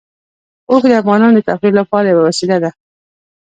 [0.69, 2.71] اوښ د افغانانو د تفریح لپاره یوه وسیله ده.